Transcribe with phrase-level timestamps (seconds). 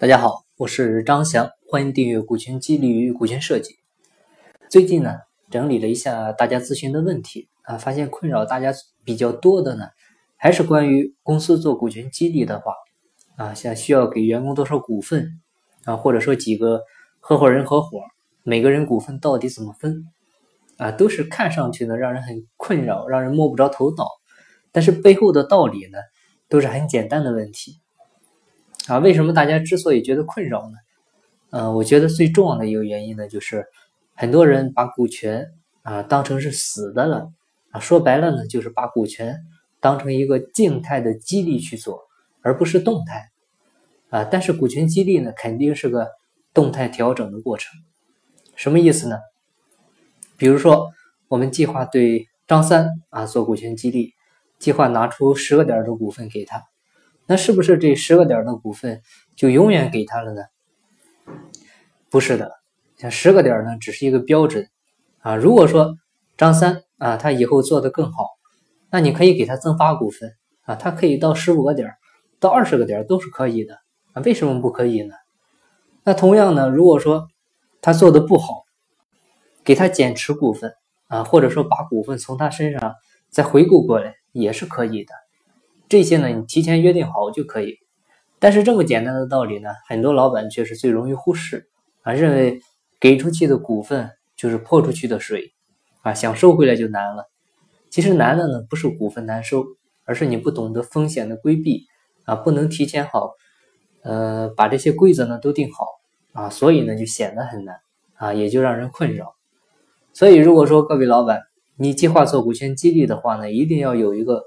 [0.00, 3.74] 大家好，我是张翔，欢迎订阅股权激励与股权设计。
[4.70, 5.16] 最近呢，
[5.50, 8.72] 整理了一下大家咨询的问题啊，发现困扰大家
[9.04, 9.88] 比较多的呢，
[10.36, 12.74] 还是关于公司做股权激励的话
[13.34, 15.40] 啊，像需要给员工多少股份
[15.82, 16.82] 啊，或者说几个
[17.18, 18.02] 合伙人合伙，
[18.44, 20.04] 每个人股份到底怎么分
[20.76, 24.06] 啊，都是看上去呢让人很困扰，让人摸不着头脑，
[24.70, 25.98] 但是背后的道理呢，
[26.48, 27.80] 都是很简单的问题。
[28.88, 30.76] 啊，为什么大家之所以觉得困扰呢？
[31.50, 33.66] 嗯，我觉得最重要的一个原因呢，就是
[34.14, 35.46] 很多人把股权
[35.82, 37.30] 啊当成是死的了
[37.70, 39.40] 啊，说白了呢，就是把股权
[39.80, 42.02] 当成一个静态的激励去做，
[42.42, 43.30] 而不是动态
[44.10, 44.24] 啊。
[44.24, 46.08] 但是股权激励呢，肯定是个
[46.52, 47.72] 动态调整的过程。
[48.56, 49.18] 什么意思呢？
[50.36, 50.90] 比如说，
[51.28, 54.12] 我们计划对张三啊做股权激励，
[54.58, 56.62] 计划拿出十个点的股份给他。
[57.28, 59.02] 那是不是这十个点的股份
[59.36, 60.42] 就永远给他了呢？
[62.08, 62.52] 不是的，
[62.96, 64.66] 像十个点呢，只是一个标准
[65.18, 65.36] 啊。
[65.36, 65.94] 如果说
[66.38, 68.24] 张三啊，他以后做的更好，
[68.90, 71.96] 那你可以给他增发股份啊，他可以到十五个点，
[72.40, 73.74] 到二十个点都是可以的
[74.14, 74.22] 啊。
[74.22, 75.14] 为什么不可以呢？
[76.04, 77.28] 那同样呢，如果说
[77.82, 78.64] 他做的不好，
[79.62, 80.72] 给他减持股份
[81.08, 82.94] 啊，或者说把股份从他身上
[83.28, 85.12] 再回购过来，也是可以的。
[85.88, 87.78] 这些呢，你提前约定好就可以。
[88.38, 91.68] 但是这么简单的道理呢，很多老板却是最容易忽视
[92.02, 92.60] 啊，认为
[93.00, 95.52] 给出去的股份就是泼出去的水
[96.02, 97.28] 啊，想收回来就难了。
[97.90, 99.64] 其实难的呢，不是股份难收，
[100.04, 101.86] 而是你不懂得风险的规避
[102.26, 103.32] 啊，不能提前好，
[104.02, 105.86] 呃，把这些规则呢都定好
[106.32, 107.80] 啊，所以呢就显得很难
[108.14, 109.34] 啊，也就让人困扰。
[110.12, 111.40] 所以如果说各位老板，
[111.76, 114.42] 你计划做股权激励的话呢，一定要有一个。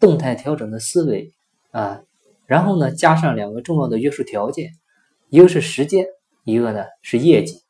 [0.00, 1.32] 动态调整的思维
[1.70, 2.02] 啊，
[2.46, 4.72] 然后呢，加上两个重要的约束条件，
[5.28, 6.06] 一个是时间，
[6.44, 7.60] 一个呢是业绩。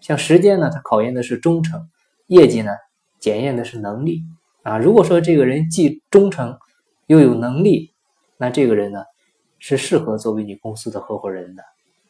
[0.00, 1.82] 像时间呢，它考验的是忠诚；
[2.26, 2.72] 业绩呢，
[3.20, 4.22] 检验的是能力
[4.62, 4.78] 啊。
[4.78, 6.58] 如果说这个人既忠诚
[7.06, 7.92] 又有能力，
[8.38, 9.04] 那这个人呢
[9.58, 11.62] 是适合作为你公司的合伙人的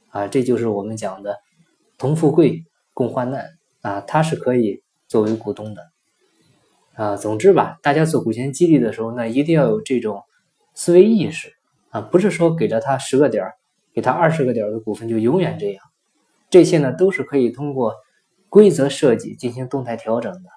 [0.09, 0.29] 啊。
[0.29, 1.39] 这就是我们讲的
[1.99, 3.47] 同富贵共患难
[3.83, 5.94] 啊，他是可以作为股东的。
[6.95, 10.23] 啊，总之吧，大家做股权激励的时候，那一定要有这种
[10.75, 11.53] 思维意识
[11.91, 13.55] 啊，不是说给了他十个点儿，
[13.93, 15.85] 给他二十个点的股份就永远这样，
[16.51, 17.95] 这些呢都是可以通过
[18.49, 20.51] 规则设计进行动态调整的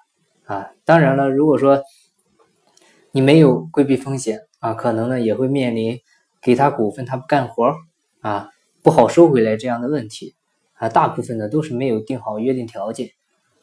[0.44, 0.70] 啊。
[0.84, 1.82] 当然了，如果说
[3.10, 5.98] 你没有规避风险啊，可能呢也会面临
[6.40, 7.74] 给他股份他不干活
[8.20, 8.50] 啊，
[8.82, 10.36] 不好收回来这样的问题
[10.74, 10.88] 啊。
[10.88, 13.10] 大部分呢都是没有定好约定条件，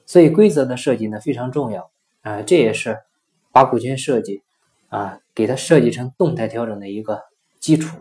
[0.06, 1.90] 所以规则的设计呢非常重要。
[2.26, 2.98] 啊，这也是
[3.52, 4.42] 把股权设计
[4.90, 7.22] 啊，给它设计成动态调整的一个
[7.60, 7.96] 基础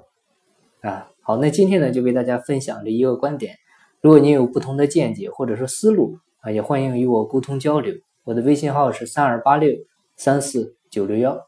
[0.81, 1.11] 啊。
[1.21, 3.57] 好，那今天呢就为大家分享这一个观点。
[4.01, 7.95] 如果您有不同的见解或者说思路啊，也欢迎与我沟通交流。
[8.25, 9.71] 我的微信号是三二八六
[10.17, 11.47] 三四九六幺。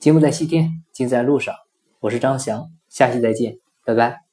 [0.00, 1.54] 节目在西天，尽在路上。
[2.00, 4.25] 我是张翔，下期再见，拜拜。